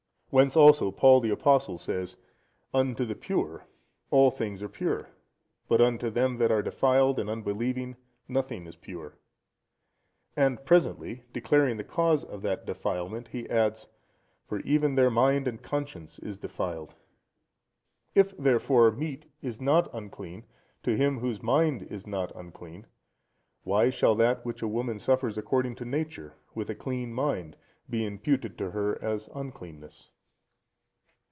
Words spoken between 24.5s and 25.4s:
a woman suffers